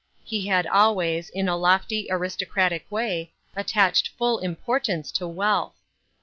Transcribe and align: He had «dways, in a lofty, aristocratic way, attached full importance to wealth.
He 0.23 0.47
had 0.47 0.65
«dways, 0.65 1.29
in 1.29 1.47
a 1.47 1.55
lofty, 1.55 2.07
aristocratic 2.09 2.87
way, 2.91 3.33
attached 3.55 4.09
full 4.17 4.39
importance 4.39 5.11
to 5.11 5.27
wealth. 5.27 5.75